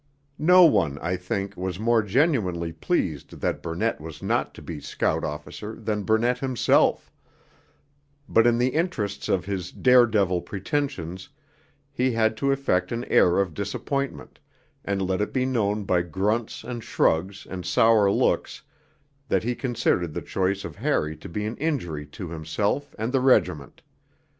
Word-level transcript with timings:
No 0.39 0.63
one, 0.65 0.97
I 0.97 1.15
think, 1.15 1.55
was 1.55 1.77
more 1.79 2.01
genuinely 2.01 2.71
pleased 2.73 3.39
that 3.41 3.61
Burnett 3.61 4.01
was 4.01 4.23
not 4.23 4.51
to 4.55 4.61
be 4.63 4.79
Scout 4.79 5.23
Officer 5.23 5.75
than 5.75 6.05
Burnett 6.05 6.39
himself; 6.39 7.11
but 8.27 8.47
in 8.47 8.57
the 8.57 8.69
interests 8.69 9.29
of 9.29 9.45
his 9.45 9.71
'dare 9.71 10.07
devil' 10.07 10.41
pretensions 10.41 11.29
he 11.91 12.13
had 12.13 12.35
to 12.37 12.51
affect 12.51 12.91
an 12.91 13.03
air 13.11 13.37
of 13.37 13.53
disappointment, 13.53 14.39
and 14.83 15.03
let 15.03 15.21
it 15.21 15.31
be 15.31 15.45
known 15.45 15.83
by 15.83 16.01
grunts 16.01 16.63
and 16.63 16.83
shrugs 16.83 17.45
and 17.47 17.63
sour 17.63 18.09
looks 18.09 18.63
that 19.27 19.43
he 19.43 19.53
considered 19.53 20.15
the 20.15 20.21
choice 20.23 20.65
of 20.65 20.75
Harry 20.77 21.15
to 21.15 21.29
be 21.29 21.45
an 21.45 21.55
injury 21.57 22.07
to 22.07 22.27
himself 22.27 22.95
and 22.97 23.13
the 23.13 23.21
regiment. 23.21 23.83